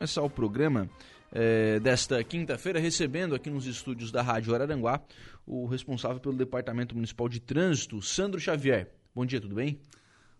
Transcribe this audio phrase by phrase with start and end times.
[0.00, 0.88] começar o programa
[1.30, 5.02] é, desta quinta-feira, recebendo aqui nos estúdios da Rádio Araranguá
[5.46, 8.88] o responsável pelo Departamento Municipal de Trânsito, Sandro Xavier.
[9.14, 9.78] Bom dia, tudo bem?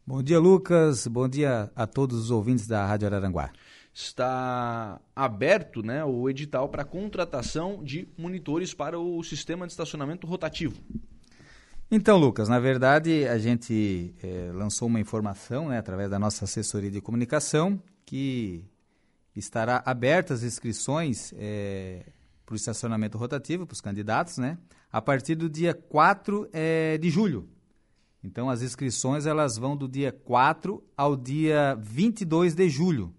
[0.07, 1.07] Bom dia, Lucas.
[1.07, 3.53] Bom dia a todos os ouvintes da Rádio Araranguá.
[3.93, 10.81] Está aberto né, o edital para contratação de monitores para o sistema de estacionamento rotativo.
[11.91, 16.91] Então, Lucas, na verdade, a gente é, lançou uma informação né, através da nossa assessoria
[16.91, 18.65] de comunicação que
[19.41, 22.07] estará abertas as inscrições é,
[22.47, 24.59] para o estacionamento rotativo para os candidatos, né?
[24.93, 27.49] A partir do dia 4 é, de julho.
[28.23, 33.15] Então, as inscrições elas vão do dia 4 ao dia 22 de julho.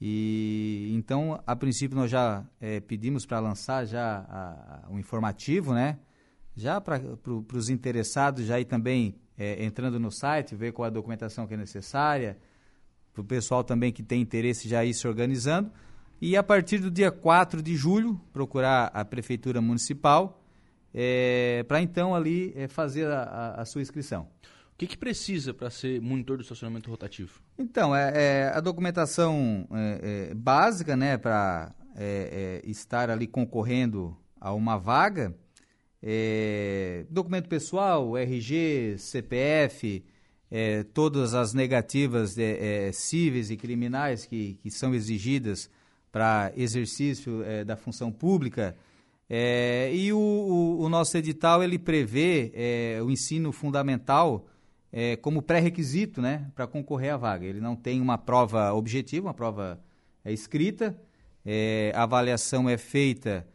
[0.00, 5.74] E então, a princípio, nós já é, pedimos para lançar já a, a, um informativo,
[5.74, 5.98] né?
[6.54, 10.90] Já para pro, os interessados já ir também é, entrando no site, ver qual a
[10.90, 12.38] documentação que é necessária,
[13.18, 15.70] para o pessoal também que tem interesse já ir se organizando.
[16.20, 20.42] E a partir do dia 4 de julho, procurar a Prefeitura Municipal
[20.94, 24.22] é, para então ali é, fazer a, a, sua inscrição.
[24.72, 27.40] O que, que precisa para ser monitor do estacionamento rotativo?
[27.58, 34.52] Então, é, é a documentação é, é, básica né, para é, estar ali concorrendo a
[34.52, 35.34] uma vaga,
[37.10, 40.04] documento pessoal, RG, CPF,
[40.50, 45.70] é, todas as negativas é, é, cíveis e criminais que, que são exigidas
[46.10, 48.74] para exercício é, da função pública.
[49.28, 54.46] É, e o, o, o, nosso edital ele prevê é, o ensino fundamental
[55.20, 57.44] como pré-requisito né, para concorrer à vaga.
[57.44, 59.78] Ele não tem uma prova objetiva, uma prova
[60.24, 60.98] escrita,
[61.94, 63.46] a avaliação é feita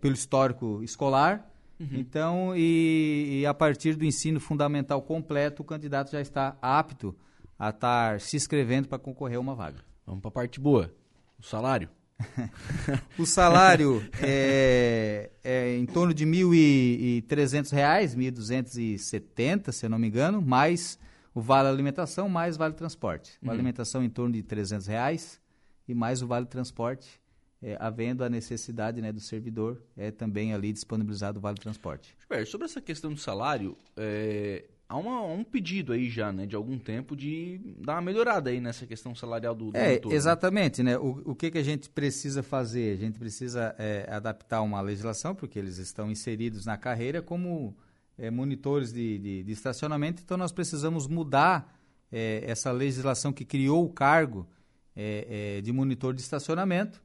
[0.00, 1.88] pelo histórico escolar Uhum.
[1.92, 7.14] Então, e, e, a partir do ensino fundamental completo, o candidato já está apto
[7.58, 9.84] a estar se inscrevendo para concorrer a uma vaga.
[10.06, 10.94] Vamos para a parte boa,
[11.38, 11.88] o salário.
[13.18, 20.08] o salário é, é, em torno de R$ 1.300, R$ 1.270, se eu não me
[20.08, 20.98] engano, mais
[21.34, 23.32] o vale alimentação, mais vale transporte.
[23.42, 23.48] Uhum.
[23.48, 25.40] Vale alimentação em torno de 300 reais,
[25.86, 27.20] e mais o vale transporte
[27.62, 32.16] é, havendo a necessidade né, do servidor, é também ali disponibilizado o Vale Transporte.
[32.46, 36.78] sobre essa questão do salário, é, há uma, um pedido aí já, né, de algum
[36.78, 40.16] tempo, de dar uma melhorada aí nessa questão salarial do, do É, motor, né?
[40.16, 40.98] exatamente, né?
[40.98, 42.96] O, o que, que a gente precisa fazer?
[42.96, 47.76] A gente precisa é, adaptar uma legislação, porque eles estão inseridos na carreira como
[48.18, 51.74] é, monitores de, de, de, estacionamento, então nós precisamos mudar
[52.10, 54.46] é, essa legislação que criou o cargo
[54.94, 57.02] é, é, de monitor de estacionamento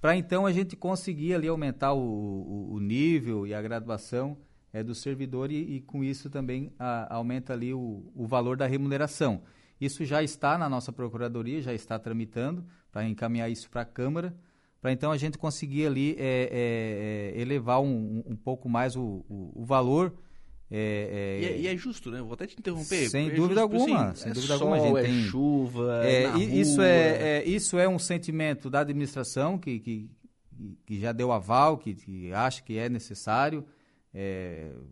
[0.00, 4.36] para então a gente conseguir ali aumentar o, o, o nível e a graduação
[4.72, 8.66] é, do servidor e, e com isso também a, aumenta ali o, o valor da
[8.66, 9.42] remuneração.
[9.80, 14.34] Isso já está na nossa procuradoria, já está tramitando para encaminhar isso para a Câmara,
[14.80, 19.24] para então a gente conseguir ali é, é, é elevar um, um, pouco mais o,
[19.28, 20.14] o, o valor
[20.70, 21.40] é, é...
[21.40, 22.22] E, é, e, é, justo, né?
[22.22, 23.08] Vou até te interromper.
[23.08, 24.10] Sem dúvida justo, alguma.
[24.10, 24.98] Assim, sem dúvida sol, alguma.
[24.98, 25.28] A gente é tem...
[25.28, 30.10] chuva, é, isso é, isso é um sentimento da administração que, que,
[30.86, 33.64] que já deu aval, que, que acha que é necessário.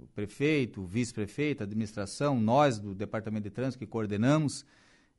[0.02, 4.64] o prefeito, o vice-prefeito, a administração, nós do Departamento de Trânsito que coordenamos.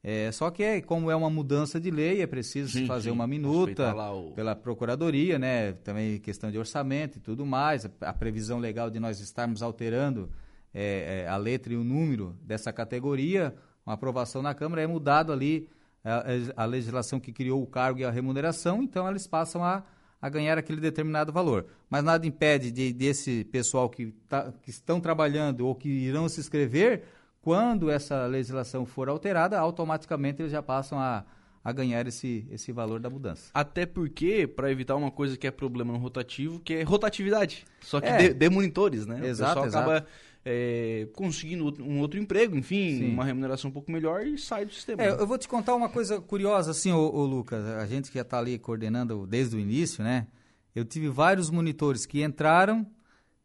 [0.02, 3.16] É, só que é, como é uma mudança de lei, é preciso sim, fazer sim.
[3.16, 4.32] uma minuta o...
[4.32, 5.74] pela procuradoria, né?
[5.74, 10.30] Também questão de orçamento e tudo mais, a, a previsão legal de nós estarmos alterando
[10.74, 15.32] é, é, a letra e o número dessa categoria, uma aprovação na Câmara, é mudado
[15.32, 15.70] ali
[16.04, 19.84] a, a, legislação que criou o cargo e a remuneração, então eles passam a,
[20.22, 21.68] a ganhar aquele determinado valor.
[21.90, 26.40] Mas nada impede de, desse pessoal que, tá, que estão trabalhando ou que irão se
[26.40, 27.04] inscrever,
[27.42, 31.26] quando essa legislação for alterada, automaticamente eles já passam a,
[31.64, 33.50] a ganhar esse, esse valor da mudança.
[33.54, 37.66] Até porque, para evitar uma coisa que é problema no rotativo, que é rotatividade.
[37.82, 38.18] Só que é.
[38.18, 39.26] de, de monitores, né?
[39.26, 39.90] Exato, o pessoal exato.
[39.90, 40.08] acaba
[40.46, 43.14] é, conseguindo um outro emprego, enfim, Sim.
[43.14, 45.04] uma remuneração um pouco melhor e sai do sistema.
[45.04, 48.18] É, eu vou te contar uma coisa curiosa, assim, ô, ô Lucas, a gente que
[48.18, 50.28] já está ali coordenando desde o início, né?
[50.74, 52.86] Eu tive vários monitores que entraram,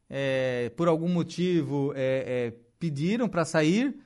[0.08, 3.96] é, por algum motivo é, é, pediram para sair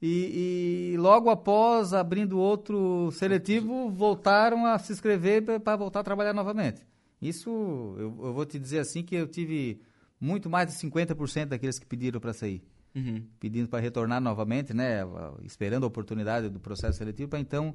[0.00, 6.32] e, e, logo após, abrindo outro seletivo, voltaram a se inscrever para voltar a trabalhar
[6.32, 6.86] novamente.
[7.20, 7.50] Isso,
[7.98, 9.80] eu, eu vou te dizer assim que eu tive
[10.20, 12.62] muito mais de 50% daqueles que pediram para sair.
[12.94, 13.22] Uhum.
[13.38, 15.00] Pedindo para retornar novamente, né?
[15.42, 17.74] Esperando a oportunidade do processo seletivo para então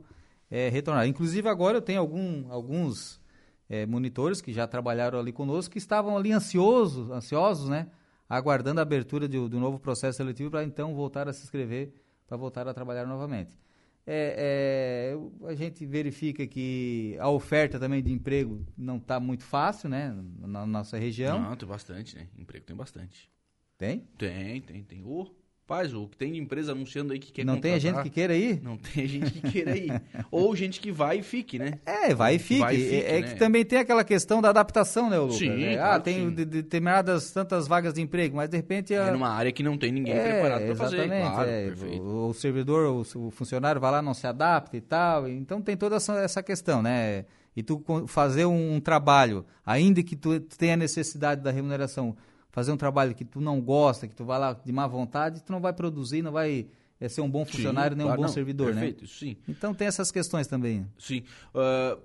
[0.49, 1.07] é, retornar.
[1.07, 3.21] Inclusive agora eu tenho algum, alguns
[3.69, 7.87] é, monitores que já trabalharam ali conosco que estavam ali ansiosos, ansiosos, né?
[8.27, 11.93] Aguardando a abertura de, do novo processo seletivo para então voltar a se inscrever,
[12.27, 13.55] para voltar a trabalhar novamente.
[14.05, 19.89] É, é, a gente verifica que a oferta também de emprego não está muito fácil,
[19.89, 20.13] né?
[20.39, 21.41] Na nossa região.
[21.41, 22.27] Não, tem bastante, né?
[22.37, 23.31] Emprego tem bastante.
[23.77, 24.07] Tem?
[24.17, 25.03] Tem, tem, tem.
[25.05, 25.27] Oh,
[25.65, 28.09] Rapaz, o que tem de empresa anunciando aí que quer Não contratar, tem gente que
[28.09, 28.61] queira ir?
[28.61, 30.01] Não tem gente que queira ir.
[30.29, 31.79] Ou gente que vai e fique, né?
[31.85, 32.59] É, vai e fique.
[32.59, 33.27] Vai e fique, é, é né?
[33.29, 35.37] que também tem aquela questão da adaptação, né, Lucas?
[35.37, 36.29] Sim, É, claro ah, tem sim.
[36.31, 38.93] de- de- determinadas tantas vagas de emprego, mas de repente...
[38.93, 42.03] É a- numa área que não tem ninguém É, preparado para fazer, claro, é, perfeito.
[42.03, 42.85] o, o servidor,
[43.15, 45.29] o, o funcionário vai lá, não se adapta e tal.
[45.29, 47.23] Então tem toda essa, essa questão, né?
[47.55, 52.17] E tu fazer um, trabalho, ainda que tu tenha necessidade da remuneração,
[52.53, 55.51] fazer um trabalho que tu não gosta, que tu vai lá de má vontade, tu
[55.51, 56.67] não vai produzir, não vai
[57.01, 59.09] é, ser um bom funcionário Sim, nem um claro, bom não, servidor, Perfeito, né?
[59.11, 59.35] sim.
[59.49, 60.87] Então tem essas questões também.
[60.97, 61.23] Sim.
[61.53, 61.97] Ah,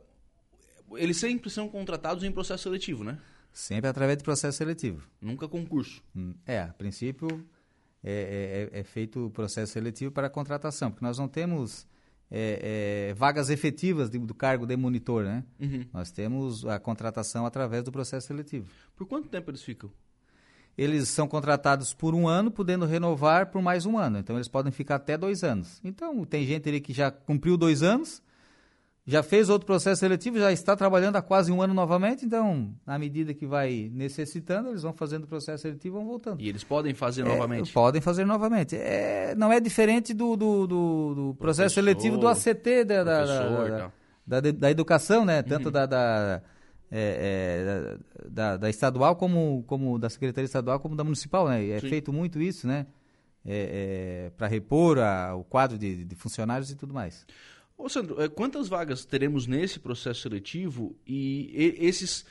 [0.96, 3.18] eles sempre são contratados em processo seletivo, né?
[3.52, 5.06] Sempre através de processo seletivo.
[5.20, 6.02] Nunca concurso.
[6.16, 7.28] Hum, É, a princípio
[8.02, 11.86] é, é- é feito o processo seletivo para a contratação, porque nós não temos
[12.30, 15.42] é, é, vagas efetivas de- do cargo de monitor, né?
[15.58, 15.86] Uhum.
[15.94, 18.68] Nós temos a contratação através do processo seletivo.
[18.94, 19.90] Por quanto tempo eles ficam?
[20.78, 24.16] Eles são contratados por um ano, podendo renovar por mais um ano.
[24.18, 25.80] Então, eles podem ficar até dois anos.
[25.82, 28.22] Então, tem gente ali que já cumpriu dois anos,
[29.04, 32.24] já fez outro processo seletivo, já está trabalhando há quase um ano novamente.
[32.24, 36.40] Então, à medida que vai necessitando, eles vão fazendo o processo seletivo e vão voltando.
[36.40, 37.72] E eles podem fazer É, novamente?
[37.72, 38.76] podem fazer novamente.
[38.76, 43.90] É, não é diferente do, do, do- do processo seletivo do ACT da, da,
[44.26, 45.38] da, da, educação, né?
[45.38, 45.42] Uhum.
[45.42, 46.42] Tanto da, da,
[46.90, 51.66] é, é, da, da estadual como, como da Secretaria Estadual como da Municipal, né?
[51.68, 51.88] É Sim.
[51.88, 52.86] feito muito isso, né?
[54.36, 57.26] para repor a- o quadro de, de funcionários e tudo mais.
[57.76, 61.50] Ô, Sandro, eh, quantas vagas teremos nesse processo seletivo e,
[61.80, 62.26] e- esses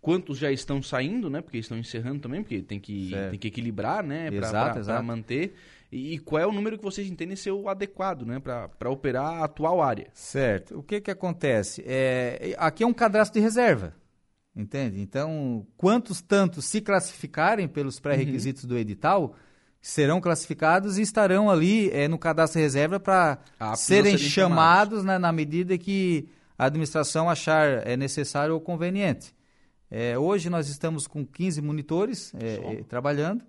[0.00, 1.40] quantos já estão saindo, né?
[1.42, 3.30] Porque estão encerrando também, porque tem que, Certo.
[3.30, 4.30] tem que equilibrar, né?
[4.30, 5.54] Para manter.
[5.90, 8.40] E, e qual é o número que vocês entendem ser o adequado, né?
[8.40, 10.08] Para operar a atual área?
[10.14, 10.78] Certo.
[10.78, 11.82] O que que acontece?
[11.86, 13.94] É, aqui é um cadastro de reserva,
[14.54, 15.00] entende?
[15.00, 19.34] Então, quantos tantos se classificarem pelos pré-requisitos do edital
[19.80, 24.30] serão classificados e estarão ali é, no cadastro de reserva para Aptos a serem serem
[24.30, 29.34] chamados né, na medida que a administração achar é, necessário ou conveniente.
[29.90, 33.44] É, hoje nós estamos com 15 monitores é, é, trabalhando,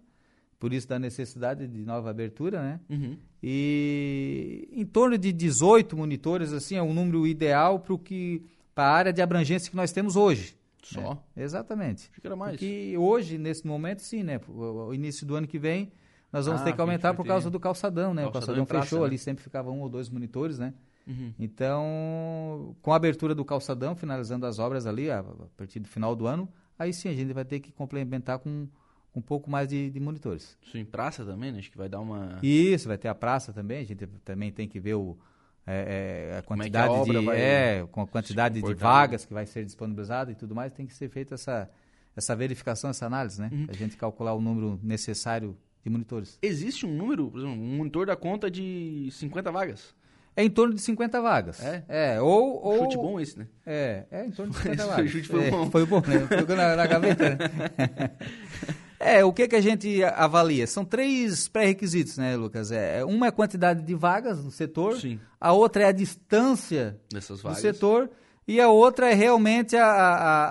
[0.60, 2.80] por isso da necessidade de nova abertura, né?
[2.90, 3.18] Uhum.
[3.42, 8.92] E em torno de 18 monitores, assim, é um número ideal para que para a
[8.92, 10.58] área de abrangência que nós temos hoje.
[10.88, 11.14] Só?
[11.36, 11.44] né?
[11.44, 12.10] Exatamente.
[12.12, 12.52] Achei que era mais.
[12.54, 14.40] Porque hoje, nesse momento, sim, né?
[14.48, 15.92] O, o início do ano que vem,
[16.32, 18.24] nós vamos Ah, ter que aumentar por ter causa do calçadão, né?
[18.26, 19.06] o calçadão calçadão em praça, fechou né?
[19.06, 20.74] ali, sempre ficava um ou dois monitores, né?
[21.06, 21.34] Uhum.
[21.38, 25.24] Então, com a abertura do calçadão, finalizando as obras ali, a, a
[25.58, 26.48] partir do final do ano,
[26.78, 28.68] aí sim a gente vai ter que complementar com
[29.16, 30.58] um pouco mais de, de monitores.
[30.62, 31.60] Isso em praça também, né?
[31.60, 32.40] Acho que vai dar uma.
[32.42, 35.18] Isso, vai ter a praça também, a gente também tem que ver o,
[35.66, 39.26] é, é, a é a quantidade obra de vai é, com a quantidade de vagas
[39.26, 41.70] que vai ser disponibilizada e tudo mais, tem que ser feita essa,
[42.16, 43.50] essa verificação, essa análise, né?
[43.52, 43.68] Uhum.
[43.70, 46.38] A gente calcular o número necessário de monitores.
[46.42, 49.96] Existe um número, por exemplo, um monitor da conta de 50 vagas.
[50.36, 51.64] É em torno de 50 vagas.
[51.64, 51.84] É?
[51.88, 52.60] É, ou...
[52.64, 53.48] ou Chute bom esse, né?
[53.66, 55.12] É, é em torno de 50 Esse vagas.
[55.12, 55.70] chute foi É, bom.
[55.70, 56.40] Foi bom, né?
[56.40, 57.38] Ficou na, na gaveta, né?
[59.00, 60.66] É, o que, que a gente avalia?
[60.68, 62.72] São três pré-requisitos, né, Lucas?
[62.72, 65.20] É, uma é a quantidade de vagas no setor, Sim.
[65.40, 68.10] a outra é a distância do setor
[68.48, 70.46] e a outra é realmente a, a,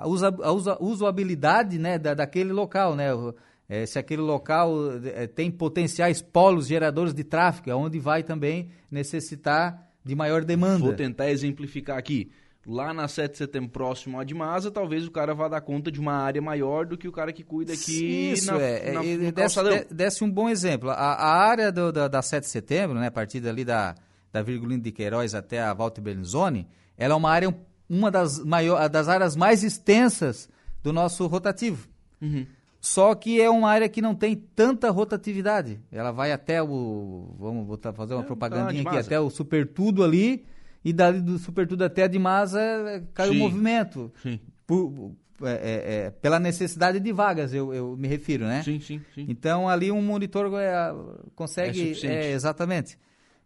[0.00, 3.08] a, a, usa- a usa- usabilidade né, da, daquele local, né?
[3.68, 4.72] É, se aquele local
[5.04, 10.78] é, tem potenciais polos geradores de tráfego, é onde vai também necessitar de maior demanda.
[10.84, 12.30] Vou tentar exemplificar aqui.
[12.68, 16.00] Lá na 7 de setembro, próximo a Dimasa, talvez o cara vá dar conta de
[16.00, 18.92] uma área maior do que o cara que cuida aqui Isso, na, é.
[18.92, 20.90] na- E desse, de- desse um bom exemplo.
[20.90, 23.94] A, a área do- da, da 7 de setembro, né, a partir dali da,
[24.32, 26.66] da Virgulino de Queiroz até a Walter Bernzoni,
[26.98, 27.56] ela é uma área,
[27.88, 30.48] uma das, maior, das áreas mais extensas
[30.82, 31.86] do nosso rotativo.
[32.20, 32.46] Uhum.
[32.80, 35.80] Só que é uma área que não tem tanta rotatividade.
[35.92, 37.34] Ela vai até o.
[37.38, 40.44] Vamos botar, fazer uma É, propagandinha tá, aqui, até o Super Tudo ali.
[40.86, 43.38] E dali do Super Tudo até a Dimasa eh, cai o Sim.
[43.38, 44.12] movimento.
[44.22, 48.62] Sim, Por- é, é, é, pela necessidade de vagas, eu, eu me refiro, né?
[48.62, 49.26] sim, sim, sim.
[49.28, 50.94] Então ali um monitor é, É
[51.34, 52.06] consegue.
[52.06, 52.96] É, exatamente.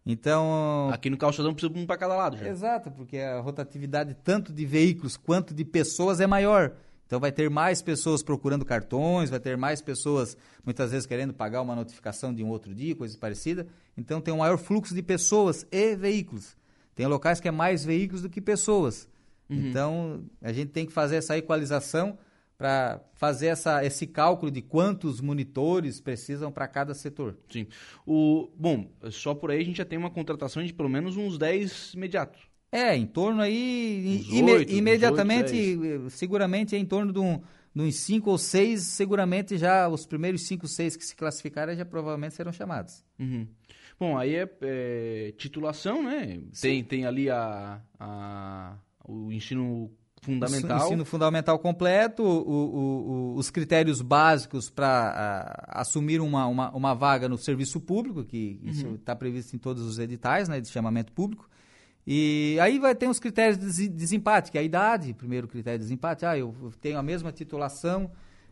[0.05, 0.91] Então.
[0.93, 2.47] Aqui no calçadão precisa de um para cada lado já.
[2.47, 6.73] Exato, porque a rotatividade tanto de veículos quanto de pessoas é maior.
[7.07, 11.63] Então vai ter mais pessoas procurando cartões, vai ter mais pessoas muitas vezes querendo pagar
[11.63, 13.65] uma notificação de um outro dia, coisas parecidas.
[13.97, 16.60] Então tem um maior fluxo de pessoas e veículos.
[17.01, 19.09] Tem locais que é mais veículos do que pessoas.
[19.49, 19.57] Uhum.
[19.57, 22.15] Então a gente tem que fazer essa equalização
[22.55, 27.35] para fazer essa, esse cálculo de quantos monitores precisam para cada setor.
[27.49, 27.65] Sim.
[28.05, 31.39] O, bom, só por aí a gente já tem uma contratação de pelo menos uns
[31.39, 32.39] 10 imediatos.
[32.71, 37.41] É, em torno aí, ime, 8, imediatamente, 8, seguramente é em torno de um,
[37.73, 41.83] de uns 5 ou 6, seguramente já os primeiros 5, 6 que se classificarem já
[41.83, 43.03] provavelmente serão chamados.
[43.17, 43.47] Uhum.
[44.01, 46.41] Bom, aí é, é, titulação, né?
[46.59, 48.73] Tem, tem ali a, a,
[49.07, 49.91] o ensino
[50.23, 50.79] fundamental.
[50.79, 56.95] O ensino fundamental completo, o, o, o, os critérios básicos para assumir uma, uma, uma,
[56.95, 58.69] vaga no serviço público, que uhum.
[58.71, 61.47] isso está previsto em todos os editais né, de chamamento público.
[62.07, 65.85] E aí vai ter os critérios de desempate, que é a idade, primeiro critério de
[65.85, 66.25] desempate.
[66.25, 68.09] Ah, eu tenho a mesma titulação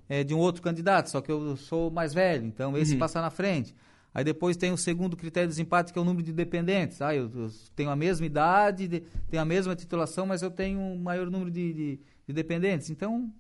[0.08, 3.00] é, de um outro candidato, só que eu sou mais velho, então esse uhum.
[3.00, 3.75] passa na frente.
[4.13, 7.01] Aí depois tem o segundo critério de desempate, que é o número de dependentes.
[7.01, 10.80] Ah, eu, eu tenho a mesma idade, de, tenho a mesma titulação, mas eu tenho
[10.80, 12.89] um maior número de, de, de dependentes.
[12.89, 13.32] Então,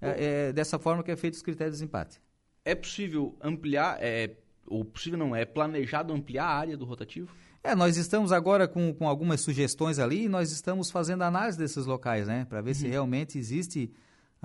[0.00, 2.20] é, é, dessa forma que é feito os critérios de desempate.
[2.64, 4.36] É possível ampliar, é,
[4.66, 7.32] ou possível não, é planejado ampliar a área do rotativo?
[7.62, 11.86] É, nós estamos agora com, com algumas sugestões ali e nós estamos fazendo análise desses
[11.86, 12.44] locais, né?
[12.44, 12.74] Para ver uhum.
[12.74, 13.90] se realmente existe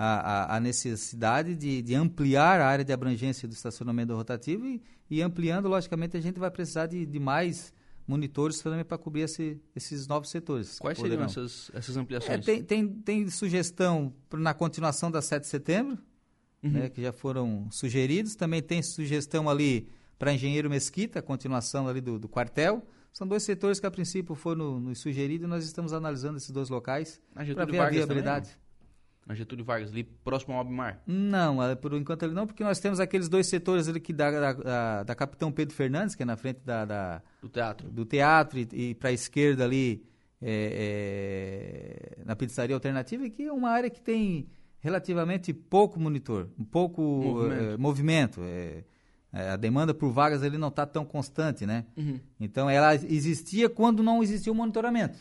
[0.03, 4.81] a, a, a necessidade de, de, ampliar a área de abrangência do estacionamento rotativo e,
[5.07, 7.71] e ampliando, logicamente, a gente vai precisar de, de mais
[8.07, 10.79] monitores também para cobrir esse, esses novos setores.
[10.79, 12.39] Quais seriam essas, essas ampliações?
[12.39, 15.99] É, tem, tem, tem, sugestão na continuação da 7 de setembro,
[16.63, 16.71] uhum.
[16.71, 18.35] né, que já foram sugeridos.
[18.35, 22.83] Também tem sugestão ali para Engenheiro Mesquita, a continuação ali do, do, quartel.
[23.13, 26.69] São dois setores que a princípio foram nos sugeridos e nós estamos analisando esses dois
[26.69, 28.49] locais para ver Vargas a viabilidade.
[28.49, 28.70] Também?
[29.25, 31.01] Na Getúlio Vargas, ali próximo ao Albimar?
[31.05, 34.31] Não, é, por enquanto ali não, porque nós temos aqueles dois setores ali que da,
[34.31, 38.05] da, da, da Capitão Pedro Fernandes, que é na frente da, da do teatro, do
[38.05, 40.03] teatro e, e para a esquerda ali
[40.41, 44.47] é, é, na pizzaria alternativa, que é uma área que tem
[44.79, 47.61] relativamente pouco monitor, um pouco movimento.
[47.61, 48.83] É, movimento é,
[49.33, 51.85] é, a demanda por vagas ali não está tão constante, né?
[51.95, 52.19] Uhum.
[52.39, 55.19] Então ela existia quando não existia o monitoramento.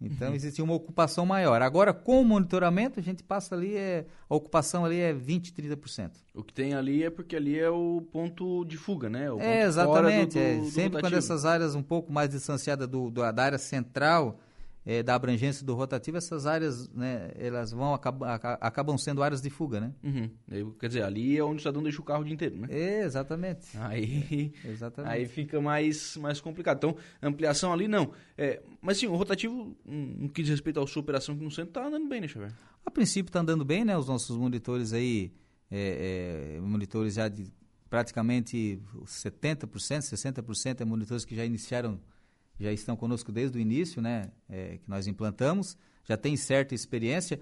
[0.00, 0.34] Então uhum.
[0.34, 1.60] existia uma ocupação maior.
[1.60, 6.10] Agora, com o monitoramento, a gente passa ali, é, a ocupação ali é 20%, 30%.
[6.34, 9.26] O que tem ali é porque ali é o ponto de fuga, né?
[9.40, 10.38] é, exatamente.
[10.38, 10.56] Do, do, é.
[10.56, 11.00] Do Sempre rotativo.
[11.00, 14.40] quando essas áreas um pouco mais distanciadas do, do da área central,
[14.84, 18.28] é, da abrangência do rotativo, essas áreas, né, elas vão acabam,
[18.60, 19.92] acabam sendo áreas de fuga, né?
[20.02, 20.72] Uhum.
[20.78, 22.68] Quer dizer, ali é onde o cidadão deixa o carro o dia inteiro, né?
[22.70, 23.76] É, exatamente.
[23.78, 25.12] Aí, exatamente.
[25.12, 26.78] aí fica mais, mais complicado.
[26.78, 28.12] Então, ampliação ali não.
[28.36, 31.70] É, mas sim, o rotativo, no que diz respeito à sua operação aqui no centro,
[31.70, 32.52] está andando bem, né, Xavier?
[32.84, 33.96] A princípio está andando bem, né?
[33.96, 35.32] Os nossos monitores aí,
[35.70, 37.52] é, é, monitores já de
[37.90, 42.00] praticamente 70%, 60% é monitores que já iniciaram
[42.60, 47.40] já estão conosco desde o início, né, é, que nós implantamos, já tem certa experiência.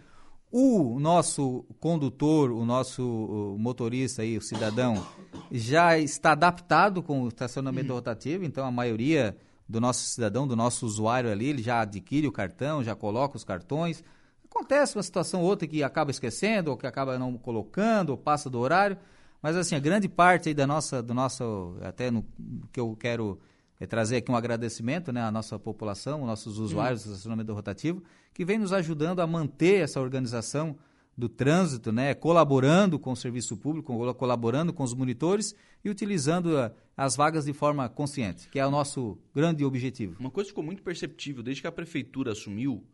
[0.50, 5.06] O nosso condutor, o nosso motorista aí, o cidadão,
[5.52, 9.36] já está adaptado com o estacionamento rotativo, então a maioria
[9.68, 13.44] do nosso cidadão, do nosso usuário ali, ele já adquire o cartão, já coloca os
[13.44, 14.02] cartões.
[14.50, 18.48] Acontece uma situação ou outra que acaba esquecendo, ou que acaba não colocando, ou passa
[18.48, 18.96] do horário,
[19.42, 22.24] mas assim, a grande parte aí da nossa, do nosso, até no
[22.72, 23.38] que eu quero
[23.80, 28.02] é trazer aqui um agradecimento né, à nossa população, aos nossos usuários do estacionamento rotativo,
[28.34, 30.76] que vem nos ajudando a manter essa organização
[31.16, 35.54] do trânsito, né, colaborando com o serviço público, colaborando com os monitores
[35.84, 40.16] e utilizando a, as vagas de forma consciente, que é o nosso grande objetivo.
[40.20, 42.84] Uma coisa que ficou muito perceptível desde que a prefeitura assumiu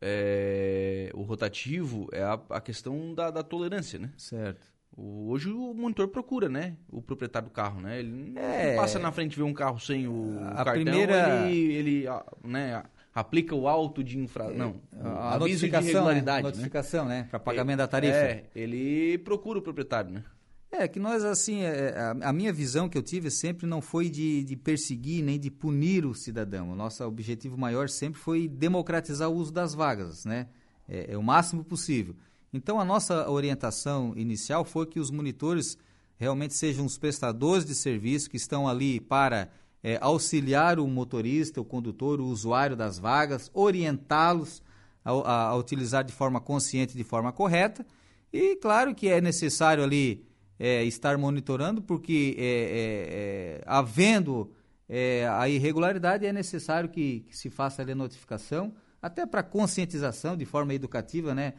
[0.00, 4.12] é, o rotativo é a, a questão da, da tolerância, né?
[4.16, 4.73] Certo.
[4.96, 6.76] Hoje o monitor procura, né?
[6.88, 7.98] O proprietário do carro, né?
[7.98, 11.48] Ele é, passa na frente e vê um carro sem o, a cartão, primeira...
[11.48, 12.08] ele, ele
[12.44, 14.44] né, aplica o auto de infra...
[14.44, 16.50] É, não, a, a notificação, de regularidade, né?
[16.50, 17.26] Notificação, né?
[17.28, 18.16] Para pagamento é, da tarifa.
[18.16, 20.22] É, ele procura o proprietário, né?
[20.70, 24.08] É, que nós, assim, é, a, a, minha visão que eu tive sempre não foi
[24.08, 26.70] de, de perseguir nem de punir o cidadão.
[26.70, 30.48] O nosso objetivo maior sempre foi democratizar o uso das vagas, né?
[30.88, 32.14] É, é o máximo possível.
[32.54, 35.76] Então, a nossa orientação inicial foi que os monitores
[36.16, 39.50] realmente sejam os prestadores de serviço que estão ali para
[39.82, 44.62] é, auxiliar o motorista, o condutor, o usuário das vagas, orientá-los
[45.04, 47.84] a, a, a, utilizar de forma consciente, de forma correta.
[48.32, 50.24] E claro que é necessário ali
[50.56, 54.52] é, estar monitorando, porque é, é, é havendo
[54.88, 60.36] é, a irregularidade, é necessário que, que se faça ali a notificação, até para conscientização
[60.36, 61.54] de forma educativa, né?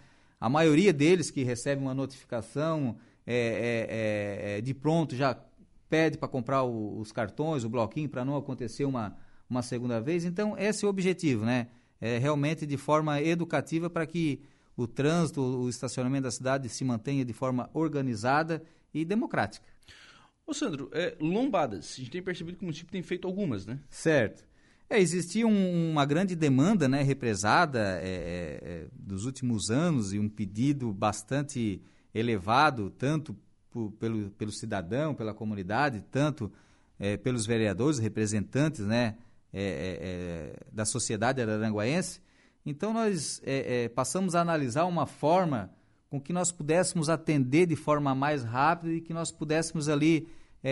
[0.45, 5.35] A maioria deles que recebe uma notificação é, é, é, é de pronto já
[5.89, 9.17] pede para comprar o, os cartões, o bloquinho, para não acontecer uma,
[9.49, 10.23] uma segunda vez.
[10.23, 11.69] Então, esse é o objetivo, né?
[11.99, 14.39] É realmente de forma educativa para que
[14.77, 18.61] o trânsito, o estacionamento da cidade se mantenha de forma organizada
[18.93, 19.65] e democrática.
[20.45, 23.79] Ô Sandro, é, lombadas, a gente tem percebido que o município tem feito algumas, né?
[23.89, 24.45] Certo.
[24.87, 30.19] É, existia um, uma grande demanda né, represada é, é, é, dos últimos anos e
[30.19, 31.81] um pedido bastante
[32.13, 33.35] elevado, tanto
[33.71, 36.51] por, pelo, pelo cidadão, pela comunidade, tanto
[36.99, 39.15] é, pelos vereadores, representantes né,
[39.51, 42.21] é, da sociedade araranguaense.
[42.63, 43.41] Então, nós
[43.93, 45.69] passamos a analisar uma forma
[46.09, 50.27] com que nós pudéssemos atender de forma mais rápida e que nós pudéssemos ali,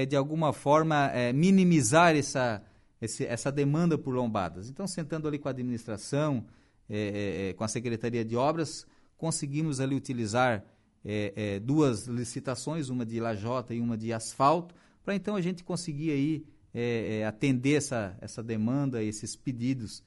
[0.09, 2.63] de alguma forma, minimizar essa
[3.03, 4.69] esse, essa demanda por lombadas.
[4.69, 6.45] Então, sentando ali com a administração,
[6.89, 8.85] é, é, é, com a Secretaria de Obras,
[9.17, 10.63] conseguimos ali utilizar
[11.05, 15.63] é, é duas licitações, uma de lajota e uma de asfalto, para então a gente
[15.63, 20.03] conseguir aí é, atender essa, essa demanda, esses pedidos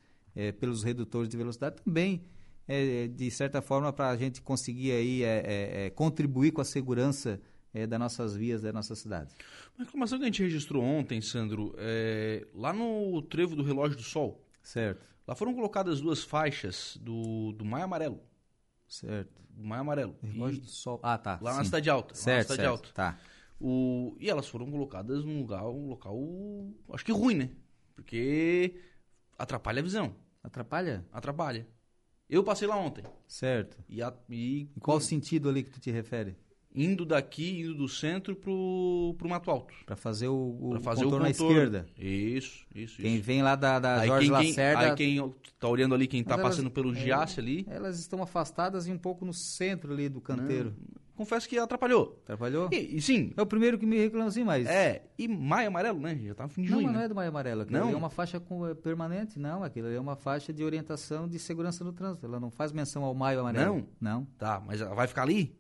[0.61, 2.23] pelos redutores de velocidade também,
[3.15, 5.23] de certa forma, para a gente conseguir aí
[5.95, 7.41] contribuir com a segurança
[7.77, 9.35] é, das nossas vias da nossa cidade.
[9.77, 14.03] Uma reclamação que a gente registrou ontem, Sandro, é, lá no trevo do Relógio do
[14.03, 14.43] Sol.
[14.63, 15.07] Certo.
[15.27, 18.21] Lá foram colocadas duas faixas do, do Maio Amarelo.
[18.89, 19.43] Certo.
[19.51, 20.17] Do Maio Amarelo.
[20.23, 20.99] Relógio e, do Sol.
[21.03, 21.39] Ah, tá.
[21.43, 21.59] Lá sim.
[21.59, 22.15] na Cidade Alta.
[22.15, 22.71] Certo, na Cidade certo.
[22.71, 22.93] Alta.
[22.95, 23.19] Tá.
[23.61, 26.19] O, e elas foram colocadas num lugar, um local,
[26.93, 27.51] acho que ruim, né?
[27.95, 28.81] Porque
[29.39, 30.15] atrapalha a visão.
[30.43, 31.05] Atrapalha?
[31.13, 31.67] Atrapalha.
[32.29, 33.05] Eu passei lá ontem.
[33.27, 33.77] Certo.
[33.89, 34.71] E, a, e...
[34.75, 36.37] Em qual sentido ali que tu te refere?
[36.77, 39.75] Indo daqui, indo do centro pro, pro Mato Alto.
[39.87, 41.87] Para fazer o, o pra fazer contorno, o contorno à esquerda.
[41.99, 43.01] Isso, isso.
[43.01, 43.25] Quem isso.
[43.25, 44.81] vem lá da, da aí Jorge quem, Lacerda...
[44.81, 47.67] Aí quem tá olhando ali, quem está passando pelo é, Giasse ali...
[47.69, 50.75] Elas estão afastadas e um pouco no centro ali do canteiro.
[50.79, 52.21] Não, confesso que atrapalhou.
[52.25, 52.69] Atrapalhou?
[52.71, 53.33] E, e, sim.
[53.35, 54.67] É o primeiro que me reclama assim, mas...
[54.67, 56.15] É, e Maio Amarelo, né?
[56.23, 57.07] Já tá no fim de junho, Não, mas não né?
[57.07, 57.63] é do Maio Amarelo.
[57.63, 57.91] Aquilo não?
[57.91, 59.65] é uma faixa com, é permanente, não.
[59.65, 62.27] Aquilo é uma faixa de orientação de segurança no trânsito.
[62.27, 63.77] Ela não faz menção ao Maio Amarelo.
[63.77, 63.87] Não?
[63.99, 64.25] Não.
[64.37, 65.57] Tá, mas ela vai ficar ali?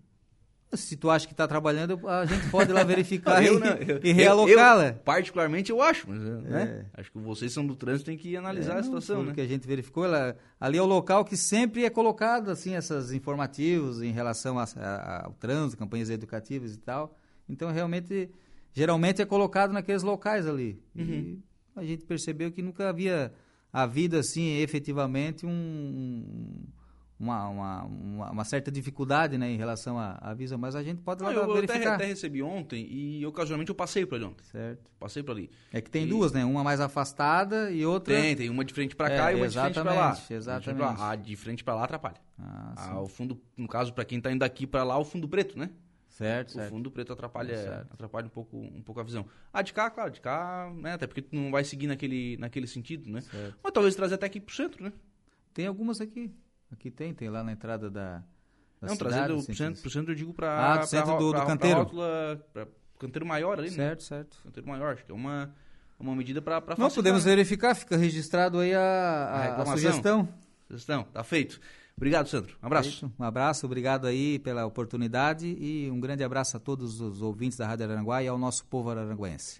[0.76, 3.48] Se tu acha que está trabalhando, a gente pode ir lá verificar e,
[4.08, 4.92] e realocá-la.
[4.92, 6.84] Particularmente eu acho, mas, né?
[6.94, 7.00] É.
[7.00, 9.32] Acho que vocês são do trânsito tem que analisar é, a situação, né?
[9.32, 13.12] que a gente verificou, ela, ali é o local que sempre é colocado assim esses
[13.12, 17.16] informativos em relação a, a, ao trânsito, campanhas educativas e tal.
[17.48, 18.30] Então realmente,
[18.72, 20.82] geralmente é colocado naqueles locais ali.
[20.94, 21.04] Uhum.
[21.06, 21.42] E
[21.76, 23.32] a gente percebeu que nunca havia
[23.72, 26.64] havido assim efetivamente um
[27.18, 31.00] uma, uma, uma, uma, certa dificuldade né, em relação à, à Visa, mas a gente
[31.00, 31.76] pode lá eu, verificar.
[31.76, 34.44] Eu até, até, recebi ontem e ocasionalmente eu passei por ali ontem.
[34.44, 34.90] Certo.
[34.98, 35.50] Passei por ali.
[35.72, 36.06] É que tem e...
[36.06, 36.44] duas, né?
[36.44, 38.14] Uma mais afastada e outra...
[38.14, 40.22] Tem, tem uma de frente para cá é, e uma de frente para lá.
[40.28, 42.20] Exatamente, A de frente para lá atrapalha.
[42.38, 45.26] Ah, ah, o fundo, no caso, para quem está indo daqui para lá, o fundo
[45.26, 45.70] preto, né?
[46.16, 46.70] Certo, o certo.
[46.70, 47.92] fundo preto atrapalha, certo.
[47.92, 49.26] atrapalha um pouco, um pouco a visão.
[49.52, 50.94] Ah, de cá, claro, de cá, né?
[50.94, 53.20] Até porque tu não vai seguir naquele, naquele sentido, né?
[53.20, 53.58] Certo.
[53.62, 54.92] Mas talvez trazer até aqui pro centro, né?
[55.52, 56.30] Tem algumas aqui.
[56.72, 58.18] Aqui tem, tem lá na entrada da.
[58.80, 60.74] da não, cidade, trazendo pro centro, pro centro eu digo para.
[60.74, 61.86] Ah, do centro pra, do, do canteiro.
[61.86, 63.86] Pra, pra, canteiro maior ali, certo, né?
[63.88, 64.42] Certo, certo.
[64.42, 65.54] Canteiro maior, acho que é uma,
[65.98, 66.88] uma medida para facilitar.
[66.88, 70.28] Não, podemos verificar, fica registrado aí a, a, a, sugestão.
[70.66, 71.60] Sugestão, tá feito.
[71.96, 72.56] Obrigado, Sandro.
[72.62, 73.12] Um abraço.
[73.18, 77.66] Um abraço, obrigado aí pela oportunidade e um grande abraço a todos os ouvintes da
[77.66, 79.54] Rádio Aranguá e ao nosso povo araranguense.